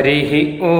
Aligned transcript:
हरिः 0.00 0.30
ॐ 0.66 0.76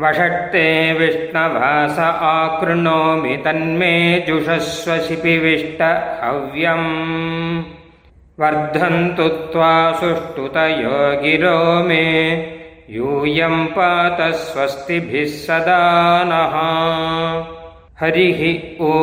वषट्ते 0.00 0.92
विष्णवास 0.92 1.98
आकृणोमि 1.98 3.36
तन्मे 3.36 4.24
जुषस्व 4.28 4.96
शिपिविष्ट 4.98 5.82
हव्यम्। 6.22 6.88
वर्धन्तु 8.40 9.28
त्वा 9.28 9.92
सुष्ठुतयो 9.92 11.22
गिरो 11.22 11.84
मे। 11.84 12.06
यूयं 12.90 13.66
पात 13.66 14.18
स्वस्तिभिः 14.34 15.26
सदा 15.26 15.80
नः। 16.30 16.56
हरिः 18.00 18.42
ॐ 18.80 18.96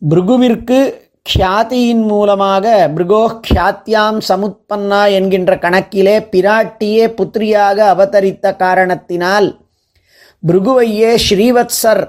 பிருகுவிற்கு 0.02 0.78
க்ஷாதியின் 1.34 2.06
மூலமாக 2.06 2.90
மிருகோ 2.94 3.40
கியாத்தியாம் 3.48 4.20
சமுத்பன்னா 4.28 5.10
என்கின்ற 5.10 5.56
கணக்கிலே 5.56 6.18
பிராட்டியே 6.18 7.06
புத்திரியாக 7.06 7.88
அவதரித்த 7.88 8.56
காரணத்தினால் 8.56 9.60
பிருகுவையே 10.46 11.18
ஸ்ரீவத்சர் 11.30 12.04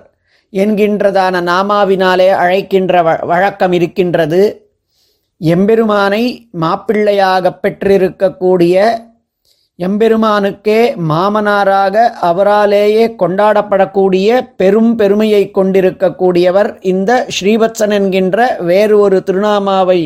என்கின்றதான 0.54 1.42
நாமாவினாலே 1.42 2.30
அழைக்கின்ற 2.30 3.04
வ- 3.04 3.26
வழக்கம் 3.26 3.72
இருக்கின்றது. 3.72 4.72
எம்பெருமானை 5.38 6.50
மாப்பிள்ளையாக 6.62 7.60
பெற்றிருக்கக்கூடிய 7.62 8.98
எம்பெருமானுக்கே 9.80 10.78
மாமனாராக 11.10 11.96
அவராலேயே 12.22 13.04
கொண்டாடப்படக்கூடிய 13.22 14.30
பெரும் 14.56 14.96
பெருமையை 14.96 15.42
கொண்டிருக்கக்கூடியவர் 15.52 16.70
இந்த 16.82 17.12
ஸ்ரீவத்சன் 17.36 17.94
என்கின்ற 17.98 18.48
வேறு 18.60 19.00
ஒரு 19.00 19.18
திருநாமாவை 19.28 20.00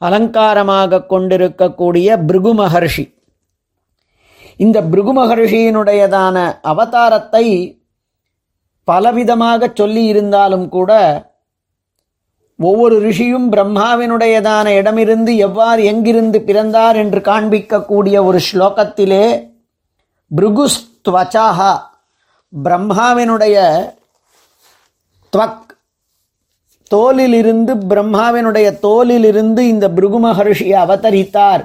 அலங்காரமாக 0.00 1.06
கொண்டிருக்கக்கூடிய 1.06 2.18
பிருகு 2.18 2.54
மகர்ஷி. 2.54 3.04
இந்த 4.56 4.82
பிருகு 4.82 5.12
மகர்ஷியினுடையதான 5.20 6.36
அவதாரத்தை 6.72 7.44
பலவிதமாக 8.88 9.70
சொல்லி 9.74 10.04
இருந்தாலும் 10.04 10.68
கூட 10.68 10.92
ஒவ்வொரு 12.58 12.96
ரிஷியும் 13.00 13.48
பிரம்மாவினுடையதான 13.52 14.66
இடமிருந்து 14.74 15.32
எவ்வாறு 15.38 15.80
எங்கிருந்து 15.84 16.38
பிறந்தார் 16.40 16.96
என்று 16.96 17.20
காண்பிக்கக்கூடிய 17.20 18.16
ஒரு 18.24 18.38
ஸ்லோகத்திலே 18.38 19.24
பிருகுஸ்துவச்சாகா 20.30 21.72
பிரம்மாவினுடைய 22.52 23.56
துவக் 25.32 25.62
தோலிலிருந்து 26.90 27.72
பிரம்மாவினுடைய 27.88 28.66
தோலிலிருந்து 28.78 29.62
இந்த 29.66 29.86
பிருகு 29.90 30.18
மகர்ஷி 30.18 30.68
அவதரித்தார் 30.74 31.64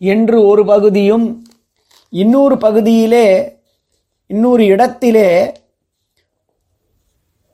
என்று 0.00 0.36
ஒரு 0.46 0.62
பகுதியும் 0.64 1.26
இன்னொரு 2.12 2.56
பகுதியிலே 2.58 3.26
இன்னொரு 4.30 4.64
இடத்திலே 4.64 5.28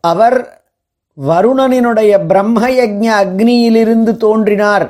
அவர் 0.05 0.39
வருணனினுடைய 1.27 2.13
பிரம்மயஜ்ஞ 2.31 3.07
அக்னியிலிருந்து 3.23 4.13
தோன்றினார் 4.17 4.87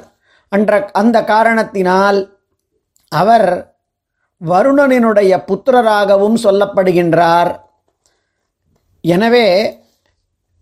என்ற 0.49 0.91
அந்த 1.00 1.16
காரணத்தினால் 1.25 2.19
அவர் 3.12 3.49
வருணனினுடைய 4.41 5.33
புத்திரராகவும் 5.49 6.39
சொல்லப்படுகின்றார். 6.44 7.50
எனவே 9.05 9.49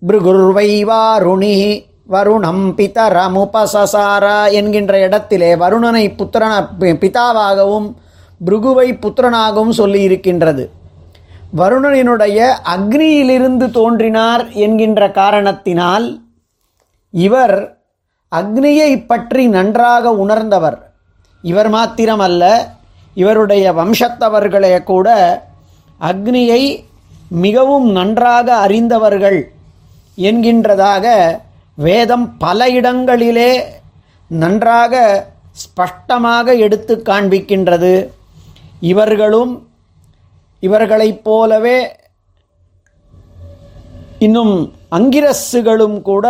பிருகுர்வைவாருணி 0.02 1.56
வருணம் 2.14 2.64
பிதரமுபசசாரா 2.78 4.38
என்கின்ற 4.58 4.92
இடத்திலே 5.06 5.50
வருணனை 5.62 6.04
புத்திரன 6.18 6.54
பிதாவாகவும் 7.02 7.88
பிருகுவை 8.40 8.88
புத்திரனாகவும் 9.04 9.78
சொல்லியிருக்கின்றது. 9.80 10.64
வருணனினுடைய 11.58 12.38
அக்னியிலிருந்து 12.74 13.66
தோன்றினார் 13.70 14.44
என்கின்ற 14.52 15.00
காரணத்தினால் 15.10 16.06
இவர் 17.10 17.56
அக்னியை 18.32 18.90
பற்றி 19.06 19.44
நன்றாக 19.48 20.12
உணர்ந்தவர். 20.14 20.78
இவர் 21.44 21.70
மாத்திரமல்ல 21.70 22.44
இவருடைய 23.14 23.64
வம்சத்தவர்களே 23.72 24.82
கூட 24.84 25.08
அக்னியை 26.00 26.62
மிகவும் 27.28 27.86
நன்றாக 27.90 28.48
அறிந்தவர்கள் 28.56 29.40
என்கின்றதாக 30.30 31.06
வேதம் 31.74 32.26
பல 32.38 32.68
இடங்களிலே 32.70 33.50
நன்றாக 34.30 34.94
ஸ்பஷ்டமாக 35.62 36.56
எடுத்து 36.58 36.94
காண்பிக்கின்றது. 37.08 37.94
இவர்களும் 38.80 39.52
இவர்களைப் 40.60 41.24
போலவே 41.24 41.98
இன்னும் 44.18 44.74
அங்கிரஸ்ஸுகளும் 44.90 46.02
கூட 46.02 46.26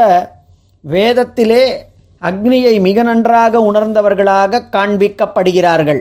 வேதத்திலே 0.84 1.88
அக்னியை 2.20 2.80
மிக 2.80 3.02
நன்றாக 3.02 3.60
உணர்ந்தவர்களாக 3.60 4.68
காண்பிக்கப்படுகிறார்கள். 4.72 6.00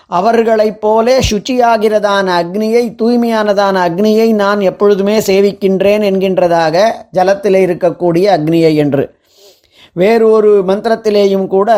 அவர்களைப் 0.07 0.81
போலே 0.81 1.19
சுச்சியாகிறதான 1.31 2.27
அக்னியை 2.43 2.95
தூய்மையானதான 3.03 3.89
அக்னியை 3.89 4.33
நான் 4.35 4.61
எப்பொழுதுமே 4.61 5.19
சேவிக்கின்றேன் 5.19 6.03
என்கின்றதாக 6.03 6.75
ஜலத்திலே 7.13 7.67
இருக்கக்கூடிய 7.67 8.25
அக்னியை 8.37 8.75
என்று. 8.75 9.15
வேறு 9.93 10.31
ஒரு 10.31 10.65
மந்திரத்திலேயும் 10.67 11.47
கூட 11.47 11.71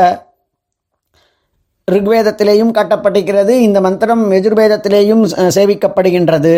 ரிக்வேதத்திலேயும் 1.88 2.70
காட்டப்பட்டிருக்கிறது. 2.70 3.48
இந்த 3.48 3.80
மந்திரம் 3.80 4.32
எஜுர்வேதத்திலேயும் 4.32 5.24
அஹ், 5.36 5.52
சேவிக்கப்படுகின்றது. 5.54 6.54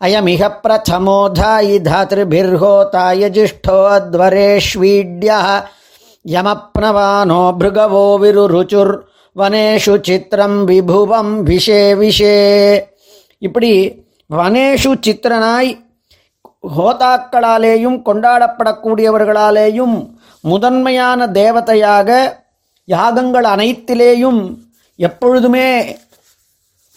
அயமிக 0.00 0.60
பிரதமோதாயி 0.62 1.78
தாத்ருபிர்ஹோதாய 1.82 3.28
ஜிஷ்டோ 3.30 3.76
அத்வரேஷ்வீட்யா. 3.94 5.38
யமப்னவானோ 6.26 7.56
பிருகவோ 7.58 8.18
விருருச்சுர். 8.18 8.94
வனேஷு 9.36 9.94
சித்திரம் 10.06 10.64
விபுவம் 10.64 11.42
விஷே 11.42 11.94
விஷே. 11.94 12.36
இப்படி 13.38 13.70
வனேஷு 14.30 14.90
சித்திரனாய் 15.06 15.70
ஹோதாக்களாலேயும் 16.76 18.02
கொண்டாடப்படக்கூடியவர்களாலேயும் 18.02 19.96
முதன்மையான 20.44 21.26
தேவதையாக 21.32 22.08
யாகங்கள் 22.88 23.44
அனைத்திலேயும் 23.44 24.40
எப்பொழுதுமே 24.98 25.68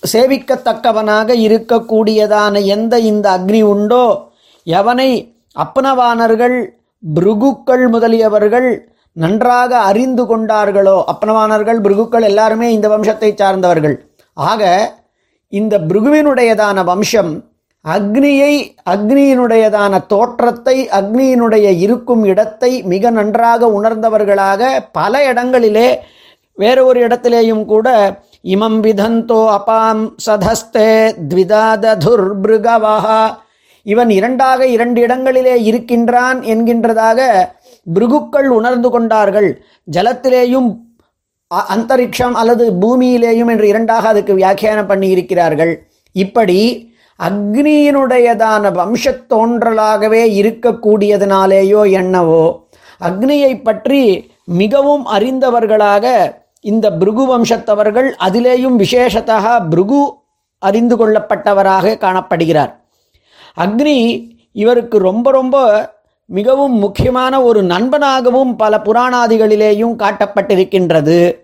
சேவிக்கத்தக்கவனாக 0.04 1.36
இருக்கக்கூடியதான 1.36 2.66
எந்த 2.66 3.00
இந்த 3.00 3.30
அக்னி 3.30 3.62
உண்டோ 3.64 4.06
எவனை 4.68 5.10
அப்பனவானர்கள் 5.56 6.58
பிருகுக்கள் 7.04 7.90
முதலியவர்கள் 7.90 8.70
நன்றாக 9.18 9.72
அறிந்து 9.82 10.24
கொண்டார்களோ 10.24 10.98
அப்பனவானர்கள் 11.12 11.80
பிருகுக்கள் 11.82 12.24
எல்லாருமே 12.24 12.68
இந்த 12.74 12.88
வம்சத்தை 12.88 13.30
சார்ந்தவர்கள். 13.34 13.96
ஆக 14.38 14.62
இந்த 15.54 15.76
பிருகுவினுடையதான 15.82 16.84
வம்சம் 16.84 17.32
அக்னியை 17.86 18.54
அக்னியினுடையதான 18.92 19.94
தோற்றத்தை 20.08 20.78
அக்னியினுடைய 20.92 21.68
இருக்கும் 21.80 22.24
இடத்தை 22.26 22.72
மிக 22.86 23.10
நன்றாக 23.10 23.70
உணர்ந்தவர்களாக 23.72 24.62
பல 24.92 25.24
இடங்களிலே 25.24 25.90
வேறு 26.58 26.86
ஒரு 26.86 27.00
இடத்திலேயும் 27.08 27.66
கூட 27.66 27.88
இமம் 28.46 28.80
விதந்தோ 28.80 29.42
அபாம் 29.54 30.04
சதஸ்தே 30.26 30.90
த்விதாததுர்பிருகவஹா. 31.30 33.22
இவன் 33.86 34.10
இரண்டாக 34.10 34.68
இரண்டு 34.68 35.02
இடங்களிலே 35.02 35.56
இருக்கின்றான் 35.64 36.40
என்கின்றதாக 36.46 37.20
பிருகுக்கள் 37.94 38.50
உணர்ந்து 38.50 38.90
கொண்டார்கள். 38.90 39.66
ஜலத்திலேயும் 39.92 40.78
அ- 41.52 41.76
அந்தரிக்ஷம் 41.76 42.32
அல்லது 42.32 42.72
பூமியிலேயும் 42.72 43.50
என்று 43.50 43.68
இரண்டாக 43.68 44.08
அதுக்கு 44.08 44.34
வியாக்கியானம் 44.34 44.88
பண்ணி 44.88 45.08
இருக்கிறார்கள் 45.08 45.88
இப்படி 46.12 46.92
அக்னியினுடையதான 47.30 48.72
வம்சத் 48.72 49.26
தோன்றலாகவே 49.30 50.24
இருக்கக்கூடியதனாலேயோ 50.42 51.92
என்னவோ 51.92 52.68
அக்னியை 53.00 53.64
பற்றி 53.64 54.32
மிகவும் 54.46 55.06
அறிந்தவர்களாக 55.06 56.36
இந்த 56.62 56.94
பிருகு 56.94 57.38
வம்சத்தவர்கள் 57.38 58.14
அதிலேயும் 58.20 58.86
விசேஷத்தக 58.86 59.70
பிருகு 59.70 60.14
அறிந்து 60.60 60.96
கொள்ளப்பட்டவராக 60.98 61.98
காணப்படுகிறார். 61.98 62.74
அக்னி 63.58 64.30
இவருக்கு 64.52 64.98
ரொம்ப 64.98 65.32
ரொம்ப 65.32 65.56
மிகவும் 66.30 66.78
முக்கியமான 66.78 67.44
ஒரு 67.44 67.64
நண்பனாகவும் 67.64 68.56
பல 68.58 68.78
புராணாதிகளிலேயும் 68.78 69.96
காட்டப்பட்டிருக்கின்றது. 69.96 71.36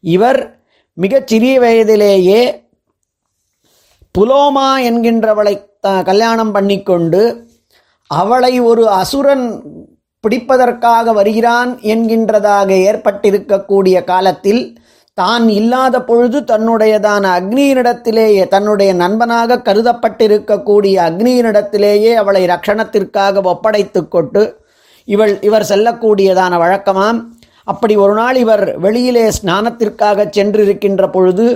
இவர் 0.00 0.60
மிகச் 0.92 1.26
சிறிய 1.26 1.60
வயதிலேயே 1.60 2.66
புலோமா 4.18 4.76
என்கின்றவளை 4.76 5.64
த- 5.80 6.02
கல்யாணம் 6.02 6.52
பண்ணிக்கொண்டு 6.52 7.46
அவளை 8.06 8.60
ஒரு 8.60 8.88
அசுரன் 8.88 9.62
பிடிப்பதற்காக 10.20 11.12
வருகிறான் 11.12 11.78
என்கின்றதாக 11.78 12.74
ஏற்பட்டிருக்கக்கூடிய 12.74 14.04
காலத்தில் 14.04 14.80
தான் 15.18 15.48
இல்லாத 15.48 15.96
பொழுது 16.02 16.38
தன்னுடையதான 16.40 17.24
அக்னியினிடத்திலேயே 17.38 18.48
தன்னுடைய 18.48 18.90
நண்பனாக 18.94 19.60
கருதப்பட்டிருக்கக்கூடிய 19.64 20.96
அக்னியினிடத்திலேயே 21.08 22.12
அவளை 22.14 22.42
ரக்ஷணத்திற்காக 22.46 23.42
ஒப்படைத்து 23.42 24.08
கொண்டு 24.08 24.42
இவள் 25.08 25.40
இவர் 25.40 25.66
செல்லக்கூடியதான 25.68 26.54
வழக்கமாம். 26.58 27.18
அப்படி 27.64 27.96
ஒரு 27.96 28.14
நாள் 28.14 28.36
இவர் 28.36 28.78
வெளியிலே 28.78 29.28
ஸ்நானத்திற்காக 29.28 30.26
சென்றிருக்கின்ற 30.36 31.10
பொழுது 31.10 31.46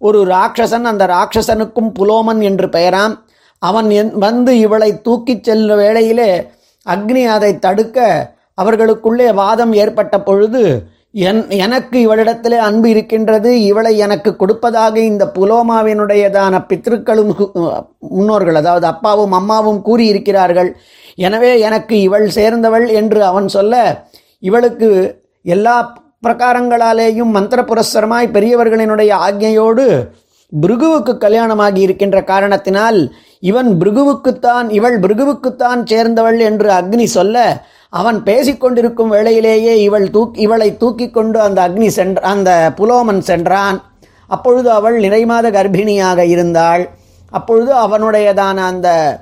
ஒரு 0.00 0.24
ராட்சசன் 0.26 0.84
அந்த 0.84 1.06
ராட்சசனுக்கும் 1.06 1.90
புலோமன் 1.98 2.42
என்று 2.42 2.66
பெயராம். 2.66 3.14
அவன் 3.62 3.88
என்- 3.90 4.14
வந்து 4.18 4.58
இவளை 4.58 5.00
தூக்கிச் 5.00 5.44
செல்ல 5.44 5.76
வேளையிலே 5.76 6.30
அக்னி 6.86 7.24
அதை 7.26 7.58
தடுக்க 7.58 7.98
அவர்களுக்குள்ளே 8.54 9.32
வாதம் 9.32 9.72
ஏற்பட்ட 9.72 10.14
பொழுது 10.20 10.62
என் 11.14 11.40
எனக்கு 11.56 11.96
இவளிடத்தில் 12.00 12.56
அன்பு 12.58 12.88
இருக்கின்றது 12.88 13.50
இவளை 13.60 13.92
எனக்கு 13.98 14.30
கொடுப்பதாக 14.36 14.94
இந்த 15.00 15.24
புலோமாவினுடையதான 15.34 16.54
பித்ருக்களும் 16.68 17.30
முன்னோர்கள் 18.08 18.54
அதாவது 18.54 18.86
அப்பாவும் 18.86 19.32
அம்மாவும் 19.32 19.80
கூறியிருக்கிறார்கள். 19.82 20.70
எனவே 21.18 21.52
எனக்கு 21.60 21.94
இவள் 22.00 22.26
சேர்ந்தவள் 22.28 22.86
என்று 22.90 23.20
அவன் 23.24 23.48
சொல்ல 23.48 23.74
இவளுக்கு 24.42 24.90
எல்லா 25.44 25.76
பிரகாரங்களாலேயும் 26.26 27.34
மந்திர 27.36 27.60
புரஸ்தரமாய் 27.62 28.32
பெரியவர்களினுடைய 28.32 29.10
ஆக்ஞையோடு 29.28 29.86
பிருகுவுக்கு 30.52 31.12
கல்யாணமாகி 31.18 31.80
இருக்கின்ற 31.80 32.18
காரணத்தினால் 32.24 33.00
இவன் 33.42 33.70
பிருகுவுக்குத்தான் 33.80 34.68
இவள் 34.68 34.96
பிருகுவுக்குத்தான் 35.00 35.80
சேர்ந்தவள் 35.84 36.38
என்று 36.40 36.68
அக்னி 36.70 37.06
சொல்ல 37.08 37.36
அவன் 37.88 38.22
பேசிக்கொண்டிருக்கும் 38.22 39.08
வேளையிலேயே 39.08 39.74
இவள் 39.74 40.10
தூக் 40.10 40.30
இவளை 40.32 40.76
தூக்கி 40.76 41.10
கொண்டு 41.10 41.40
அந்த 41.40 41.68
அக்னி 41.68 41.86
சென்ற 41.86 42.20
அந்த 42.20 42.72
புலோமன் 42.76 43.18
சென்றான். 43.18 43.82
அப்பொழுது 44.26 44.70
அவள் 44.70 45.00
நிறைமாத 45.00 45.50
கர்ப்பிணியாக 45.50 46.18
இருந்தாள். 46.18 46.88
அப்பொழுது 47.30 47.74
அவனுடையதான 47.74 48.56
அந்த 48.56 49.20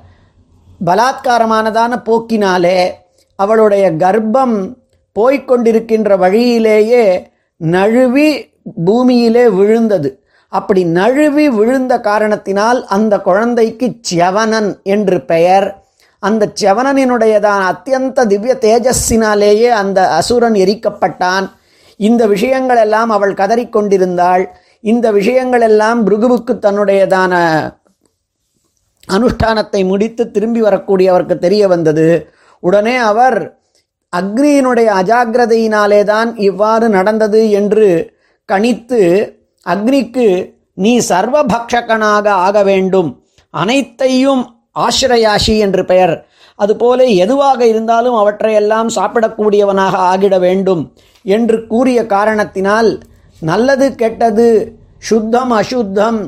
பலாத்காரமானதான 0.85 2.01
போக்கினாலே 2.05 2.89
அவளுடைய 3.35 3.91
கர்ப்பம் 3.91 4.75
போய்க்கொண்டிருக்கின்ற 5.19 6.17
வழியிலேயே 6.17 7.31
நழுவி 7.57 8.49
பூமியிலே 8.85 9.49
விழுந்தது. 9.49 10.23
அப்படி 10.47 10.83
நழுவி 10.83 11.49
விழுந்த 11.49 11.99
காரணத்தினால் 11.99 12.85
அந்த 12.85 13.19
குழந்தைக்கு 13.19 13.95
செவனன் 14.13 14.83
என்று 14.83 15.25
பெயர். 15.25 15.86
அந்த 16.23 16.43
செவனனினுடையதான 16.61 17.61
அத்தியந்த 17.71 18.25
திவ்ய 18.31 18.53
தேஜஸினாலேயே 18.65 19.69
அந்த 19.81 19.99
அசுரன் 20.19 20.57
எரிக்கப்பட்டான். 20.63 21.45
இந்த 21.99 22.23
விஷயங்கள் 22.33 22.81
எல்லாம் 22.85 23.09
அவள் 23.09 23.33
கதறிக்கொண்டிருந்தாள். 23.41 24.43
இந்த 24.83 25.07
விஷயங்கள் 25.11 25.65
எல்லாம் 25.69 25.99
பிருகுவுக்கு 26.07 26.53
தன்னுடையதான 26.65 27.33
அனுஷ்டானத்தை 29.15 29.81
முடித்து 29.85 30.23
திரும்பி 30.31 30.61
வரக்கூடியவருக்கு 30.61 31.35
தெரிய 31.45 31.63
வந்தது. 31.67 32.07
உடனே 32.63 32.95
அவர் 33.11 33.37
அக்னியினுடைய 34.13 34.89
அஜாகிரதையினாலே 34.99 36.01
தான் 36.03 36.29
இவ்வாறு 36.49 36.87
நடந்தது 36.89 37.41
என்று 37.59 37.87
கணித்து 38.49 39.01
அக்னிக்கு 39.65 40.27
நீ 40.83 40.93
சர்வபக்ஷகனாக 41.09 42.25
ஆக 42.47 42.57
வேண்டும். 42.63 43.09
அனைத்தையும் 43.53 44.43
ஆசிரயாஷி 44.85 45.57
என்று 45.57 45.85
பெயர். 45.85 46.27
அதுபோல 46.55 47.03
எதுவாக 47.03 47.65
இருந்தாலும் 47.65 48.15
அவற்றையெல்லாம் 48.15 48.89
சாப்பிடக்கூடியவனாக 48.95 49.95
ஆகிட 50.11 50.39
வேண்டும் 50.39 50.93
என்று 51.25 51.67
கூறிய 51.67 52.05
காரணத்தினால் 52.05 52.99
நல்லது 53.39 53.95
கெட்டது 53.95 54.77
சுத்தம் 54.97 55.51
அசுத்தம் 55.51 56.19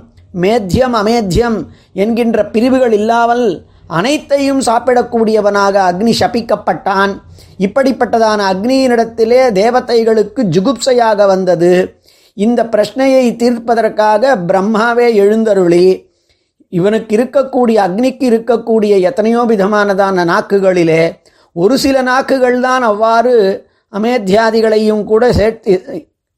மேத்தியம் 0.41 0.95
அமேத்தியம் 1.01 1.57
என்கின்ற 1.93 2.45
பிரிவுகள் 2.45 2.91
இல்லாமல் 2.91 3.67
அனைத்தையும் 3.87 4.61
சாப்பிடக்கூடியவனாக 4.61 5.75
அக்னி 5.89 6.13
சபிக்கப்பட்டான். 6.19 7.13
இப்படிப்பட்டதான 7.59 8.39
அக்னியினிடத்திலே 8.51 9.41
தேவதைகளுக்கு 9.51 10.41
ஜுகுப்சையாக 10.55 11.25
வந்தது. 11.27 12.01
இந்த 12.33 12.65
பிரச்சனையை 12.65 13.35
தீர்ப்பதற்காக 13.35 14.35
பிரம்மாவே 14.47 15.07
எழுந்தருளி 15.15 16.08
இவனுக்கு 16.77 17.11
இருக்கக்கூடிய 17.17 17.77
அக்னிக்கு 17.85 18.25
இருக்கக்கூடிய 18.31 18.93
எத்தனையோ 19.09 19.41
விதமானதான 19.51 20.25
நாக்குகளிலே 20.31 21.03
ஒரு 21.55 21.75
சில 21.83 22.01
நாக்குகள் 22.01 22.57
தான் 22.59 22.83
அவ்வாறு 22.91 23.33
அமேத்தியாதிகளையும் 23.93 25.03
கூட 25.03 25.23
சேர்த்து 25.33 25.73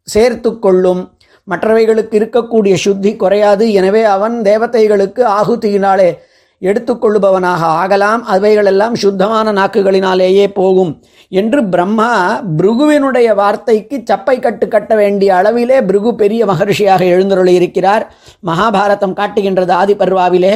சேர்த்து 0.08 0.50
கொள்ளும். 0.60 1.02
மற்றவைகளுக்கு 1.48 2.16
இருக்கக்கூடிய 2.20 2.74
சுத்தி 2.86 3.12
குறையாது. 3.16 3.66
எனவே 3.80 4.04
அவன் 4.16 4.36
தேவதைகளுக்கு 4.42 5.22
ஆகுதியினாலே 5.40 6.10
எடுத்துக்கொள்ளுபவனாக 6.62 7.64
ஆகலாம். 7.80 8.26
அவைகளெல்லாம் 8.26 8.96
சுத்தமான 8.96 9.54
நாக்குகளினாலேயே 9.54 10.48
போகும் 10.48 11.04
என்று 11.30 11.66
பிரம்மா 11.66 12.42
பிருகுவினுடைய 12.58 13.36
வார்த்தைக்கு 13.36 14.04
சப்பை 14.10 14.40
கட்டு 14.40 14.68
கட்ட 14.68 14.96
வேண்டிய 14.96 15.34
அளவிலே 15.34 15.82
பிருகு 15.86 16.16
பெரிய 16.16 16.46
மகர்ஷியாக 16.46 17.00
எழுந்தருளி 17.00 17.54
இருக்கிறார். 17.54 18.14
மகாபாரதம் 18.46 19.14
காட்டுகின்றது 19.14 19.74
ஆதிபர்வாவிலே 19.74 20.56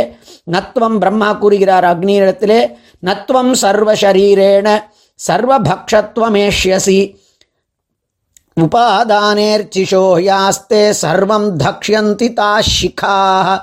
நத்வம் 0.51 0.97
பிரம்மா 0.97 1.33
கூறுகிறார் 1.33 1.83
அக்னியிடத்திலே 1.83 2.61
நத்வம் 3.05 3.53
சர்வசரீரேண 3.61 4.67
சர்வபக்ஷத்வமேஷ்யசி. 5.27 6.99
உபாதானேர்ச்சிஷோ 8.61 10.03
யாஸ்தே 10.27 10.83
சர்வம் 11.01 11.47
தக்ஷந்தி 11.63 12.27
தாஷிகாக 12.39 13.57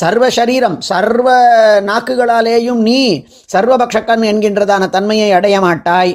சர்வ 0.00 0.24
சரீரம் 0.38 0.76
சர்வ 0.88 1.28
நாக்குகளாலேயும் 1.88 2.82
நீ 2.88 3.00
சர்வபக்ஷக்கண் 3.52 4.24
என்கின்றதான 4.30 4.84
தன்மையை 4.96 5.30
அடைய 5.38 5.56
மாட்டாய். 5.60 6.12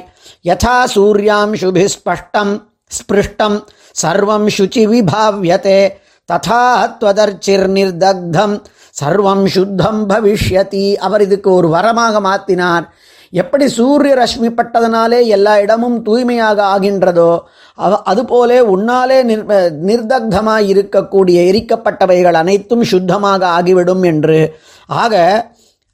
யதா 0.48 0.76
சூர்யாம் 0.94 1.52
சுபி 1.62 1.84
ஸ்பஷ்டம் 1.94 2.52
ஸ்பிருஷ்டம் 2.96 3.56
சர்வம் 4.02 4.46
சுச்சி 4.56 4.82
விபாவியதே. 4.92 5.80
ததா 6.28 6.64
துவதர்ச்சிர் 7.00 7.66
நிர்தக்தம் 7.76 8.54
சர்வம் 9.00 9.44
சுத்தம் 9.54 10.00
பவிஷ்யதி. 10.10 10.86
அவர் 11.06 11.24
இதுக்கு 11.26 11.50
ஒரு 11.54 11.68
வரமாக 11.76 12.20
மாற்றினார் 12.28 12.86
எப்படி 13.34 13.66
சூரிய 13.68 14.14
ரஷ்மி 14.14 14.48
பட்டதனாலே 14.48 15.26
எல்லா 15.26 15.60
இடமும் 15.60 16.02
தூய்மையாக 16.02 16.62
ஆகின்றதோ 16.62 17.30
அவ 17.74 18.02
அதுபோலே 18.02 18.58
உன்னாலே 18.60 19.22
நிர் 19.22 19.44
நிர்தக்தமாய் 19.86 20.68
இருக்கக்கூடிய 20.68 21.38
எரிக்கப்பட்டவைகள் 21.50 22.32
அனைத்தும் 22.32 22.84
சுத்தமாக 22.84 23.46
ஆகிவிடும் 23.46 24.02
என்று. 24.02 24.54
ஆக 24.86 25.14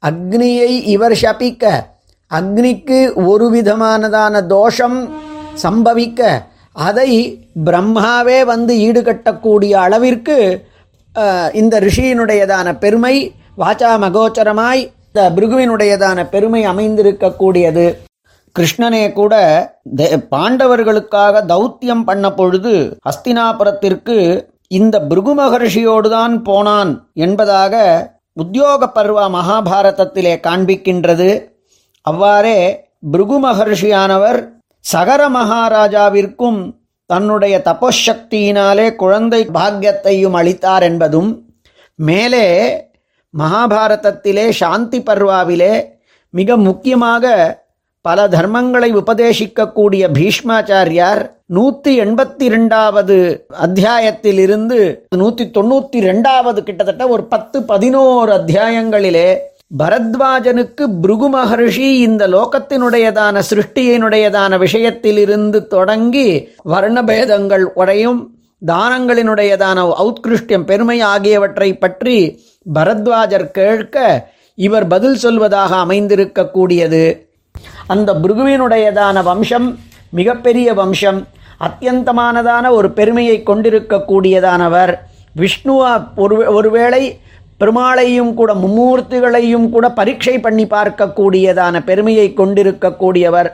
அக்னியை 0.02 0.70
இவர் 0.85 1.12
சபிக்க 1.12 1.64
அக்னிக்கு 2.30 3.26
ஒரு 3.26 3.50
விதமானதான 3.50 4.47
தோஷம் 4.47 4.99
சம்பவிக்க 5.62 6.20
அதை 6.73 7.40
பிரம்மாவே 7.64 8.44
வந்து 8.44 8.75
ஈடுகட்டக்கூடிய 8.75 9.73
அளவிற்கு 9.73 10.37
இந்த 11.52 11.80
ரிஷியினுடையதான 11.80 12.78
பெருமை 12.78 13.35
வாச்சா 13.59 13.97
மகோச்சரமாய் 13.97 14.82
இந்த 15.14 15.23
பிருகுவினுடையதான 15.37 16.19
பெருமை 16.33 16.61
அமைந்திருக்கக்கூடியது. 16.73 17.85
கிருஷ்ணனே 18.57 19.02
கூட 19.17 19.35
பாண்டவர்களுக்காக 20.35 21.43
தௌத்தியம் 21.52 22.05
பண்ண 22.09 22.26
பொழுது 22.38 22.75
ஹஸ்தினாபுரத்திற்கு 23.09 24.17
இந்த 24.79 24.97
பிருகு 25.11 25.33
மகர்ஷியோடு 25.40 26.09
தான் 26.17 26.35
போனான் 26.49 26.90
என்பதாக 27.26 27.75
உத்தியோக 28.43 28.88
பர்வ 28.97 29.21
மகாபாரதத்திலே 29.37 30.35
காண்பிக்கின்றது. 30.47 31.31
அவ்வாறே 32.07 32.59
பிருகு 33.14 33.38
மகர்ஷியானவர் 33.47 34.38
சகர 34.85 35.23
மகாராஜாவிற்கும் 35.38 36.61
தன்னுடைய 37.11 37.55
தபோசக்தியினாலே 37.69 38.87
குழந்தை 39.02 39.40
பாக்கியத்தையும் 39.57 40.38
அளித்தார் 40.40 40.87
என்பதும் 40.90 41.31
மேலே 41.99 42.47
மகாபாரதத்திலே 43.35 44.49
சாந்தி 44.51 45.01
பர்வாவிலே 45.01 45.85
மிக 46.31 46.57
முக்கியமாக 46.57 47.57
பல 48.03 48.29
தர்மங்களை 48.29 48.93
உபதேசிக்கக்கூடிய 48.95 50.09
பீஷ்மாச்சாரியார் 50.11 51.31
நூற்றி 51.47 51.99
எண்பத்தி 52.01 52.49
ரெண்டாவது 52.49 53.49
அத்தியாயத்திலிருந்து 53.51 55.07
நூற்றி 55.17 55.51
தொண்ணூற்றி 55.51 56.01
ரெண்டாவது 56.01 56.63
கிட்டத்தட்ட 56.63 57.09
ஒரு 57.09 57.25
பத்து 57.25 57.63
பதினோரு 57.63 58.33
அத்தியாயங்களிலே 58.33 59.39
பரத்வாஜனுக்கு 59.79 60.85
பிருகு 61.01 61.29
மகர்ஷி 61.29 61.89
இந்த 62.01 62.27
லோகத்தினுடையதான 62.29 63.39
சிருஷ்டியினுடையதான 63.39 64.59
விஷயத்திலிருந்து 64.59 65.67
தொடங்கி 65.67 66.49
வர்ணபேதங்கள் 66.65 67.65
உடையும். 67.75 68.39
தானங்களினுடையதான 68.67 69.85
ஔத்கிருஷ்டியம் 70.05 70.64
பெருமை 70.71 71.00
ஆகியவற்றை 71.00 71.69
பற்றி 71.75 72.17
பரத்வாஜர் 72.75 73.47
கேட்க 73.50 73.97
இவர் 74.55 74.87
பதில் 74.87 75.19
சொல்வதாக 75.23 75.73
அமைந்திருக்கக்கூடியது. 75.85 77.05
அந்த 77.87 78.11
பிருகுவினுடையதான 78.14 79.23
வம்சம் 79.23 79.69
மிகப்பெரிய 80.19 80.75
வம்சம் 80.75 81.21
அத்தியந்தமானதான 81.67 82.71
ஒரு 82.71 82.90
பெருமையை 82.90 83.43
கொண்டிருக்கக்கூடியதானவர். 83.43 84.93
விஷ்ணுவா 85.40 85.93
ஒரு 86.17 86.37
ஒருவேளை 86.55 87.02
பெருமாளையும் 87.59 88.35
கூட 88.35 88.50
மும்மூர்த்திகளையும் 88.55 89.67
கூட 89.71 89.87
பரீட்சை 89.90 90.40
பண்ணி 90.40 90.64
பார்க்கக்கூடியதான 90.67 91.85
பெருமையை 91.85 92.35
கொண்டிருக்கக்கூடியவர். 92.35 93.50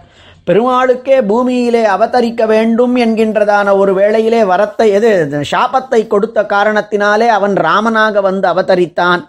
பெருமாளுக்கே 0.47 1.23
பூமியிலே 1.27 1.85
அவதரிக்க 1.85 2.47
வேண்டும் 2.47 2.97
என்கின்றதான 2.97 3.77
ஒரு 3.77 3.95
வேளையிலே 3.95 4.43
வரத்தை 4.43 4.87
எது? 4.89 5.31
சாபத்தை 5.51 6.07
கொடுத்த 6.07 6.43
காரணத்தினாலே 6.43 7.27
அவன் 7.27 7.55
ராமனாக 7.55 8.21
வந்து 8.21 8.49
அவதரித்தான். 8.49 9.29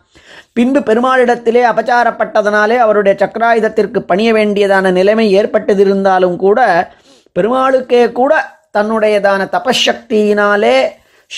பின்பு 0.54 0.80
பெருமாளிடத்திலே 0.80 1.64
அபச்சாரப்பட்டதனாலே 1.64 2.78
அவருடைய 2.78 3.18
சக்கராயுதத்திற்கு 3.20 4.00
பணிய 4.00 4.34
வேண்டியதான 4.34 4.92
நிலைமை 4.92 5.36
ஏற்பட்டதிருந்தாலும் 5.42 6.36
கூட 6.36 6.90
பெருமாளுக்கே 7.40 8.12
கூட 8.12 8.34
தன்னுடையதான 8.78 9.48
தபசக்தியினாலே 9.56 10.78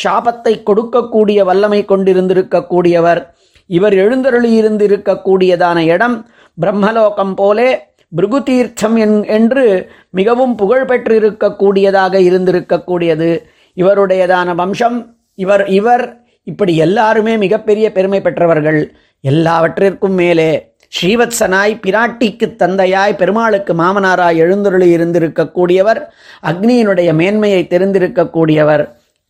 சாபத்தை 0.03 0.53
கொடுக்கக்கூடிய 0.65 1.43
வல்லமை 1.43 1.85
கொண்டிருந்திருக்கக்கூடியவர். 1.87 3.21
இவர் 3.65 3.93
எழுந்தருளி 3.93 4.61
இருந்திருக்கக்கூடியதான 4.61 5.77
இடம் 5.77 6.29
பிரம்மலோகம் 6.61 7.33
போலே 7.35 7.88
பிருகு 8.11 8.43
தீர்த்தம் 8.43 8.97
என்- 8.97 9.27
என்று 9.27 9.89
மிகவும் 10.09 10.55
புகழ் 10.55 10.85
பெற்றிருக்கக்கூடியதாக 10.85 12.13
இருந்திருக்கக்கூடியது. 12.19 13.29
இவருடையதான 13.77 14.55
வம்சம் 14.55 15.15
இவர் 15.35 15.67
இவர் 15.67 16.03
இப்படி 16.43 16.75
எல்லாருமே 16.75 17.37
மிகப்பெரிய 17.37 17.91
பெருமை 17.91 18.21
பெற்றவர்கள். 18.21 18.93
எல்லாவற்றிற்கும் 19.21 20.13
மேலே 20.13 20.49
ஸ்ரீவத்சனாய் 20.91 21.79
பிராட்டிக்கு 21.87 22.55
தந்தையாய் 22.55 23.15
பெருமாளுக்கு 23.15 23.73
மாமனாராய் 23.73 24.35
எழுந்தருளி 24.35 24.97
இருந்திருக்கக்கூடியவர் 24.97 25.99
அக்னியினுடைய 26.43 27.13
மேன்மையை 27.13 27.67
தெரிந்திருக்கக்கூடியவர். 27.69 28.83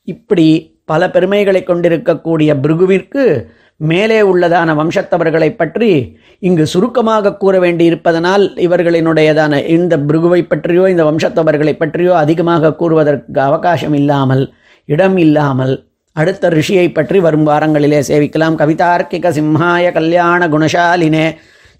இப்படி 0.04 0.78
பல 0.86 1.10
பெருமைகளை 1.10 1.64
கொண்டிருக்கக்கூடிய 1.64 2.56
பிருகுவிற்கு 2.56 3.24
மேலே 3.82 4.22
உள்ளதான 4.22 4.74
வம்சத்தவர்களை 4.76 5.56
பற்றி 5.56 6.18
இங்கு 6.40 6.66
சுருக்கமாக 6.66 7.36
கூற 7.36 7.60
வேண்டியிருப்பதனால் 7.60 8.44
இவர்களினுடையதான 8.56 9.68
இந்த 9.68 10.00
பிருகுவை 10.00 10.42
பற்றியோ 10.42 10.90
இந்த 10.90 11.04
வம்சத்தவர்களை 11.04 11.78
பற்றியோ 11.78 12.18
அதிகமாக 12.18 12.74
கூறுவதற்கு 12.74 13.40
அவகாசம் 13.40 13.94
இல்லாமல் 13.94 14.54
இடம் 14.86 15.18
இல்லாமல் 15.18 15.88
அடுத்த 16.14 16.50
ரிஷியை 16.50 16.94
பற்றி 16.94 17.20
வரும் 17.20 17.48
வாரங்களிலே 17.48 18.00
சேவிக்கலாம். 18.08 18.56
கவிதார்க்கிக 18.56 19.30
சிம்ஹாய 19.30 19.92
கல்யாண 19.92 20.48
குணசாலினே. 20.48 21.36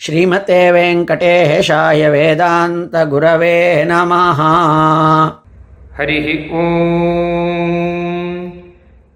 ஸ்ரீமதே 0.08 0.62
வெங்கடேஷாய 0.76 2.12
வேதாந்த 2.12 3.06
குரவே 3.06 3.58
நமஹா. 3.84 4.54
ஹரி 5.98 6.52
ஓம். 6.52 8.29